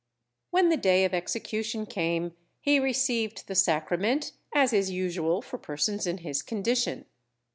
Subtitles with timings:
[0.49, 6.07] When the day of execution came, he received the Sacrament, as is usual for persons
[6.07, 7.05] in his condition.